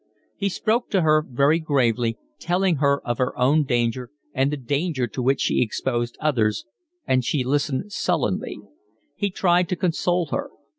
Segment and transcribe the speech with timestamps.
[0.35, 5.05] He spoke to her very gravely, telling her of her own danger and the danger
[5.05, 6.65] to which she exposed others,
[7.05, 8.57] and she listened sullenly.
[9.15, 10.49] He tried to console her.